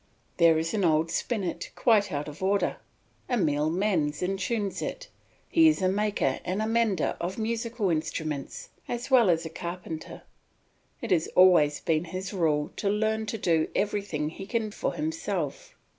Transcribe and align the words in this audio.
There 0.37 0.57
is 0.57 0.73
an 0.73 0.83
old 0.83 1.11
spinet 1.11 1.69
quite 1.75 2.11
out 2.11 2.27
of 2.27 2.41
order. 2.41 2.77
Emile 3.29 3.69
mends 3.69 4.23
and 4.23 4.39
tunes 4.39 4.81
it; 4.81 5.09
he 5.47 5.67
is 5.67 5.79
a 5.79 5.87
maker 5.87 6.39
and 6.43 6.57
mender 6.73 7.15
of 7.21 7.37
musical 7.37 7.91
instruments 7.91 8.69
as 8.87 9.11
well 9.11 9.29
as 9.29 9.45
a 9.45 9.49
carpenter; 9.51 10.23
it 11.03 11.11
has 11.11 11.27
always 11.35 11.81
been 11.81 12.05
his 12.05 12.33
rule 12.33 12.71
to 12.77 12.89
learn 12.89 13.27
to 13.27 13.37
do 13.37 13.67
everything 13.75 14.29
he 14.31 14.47
can 14.47 14.71
for 14.71 14.93
himself. 14.95 15.75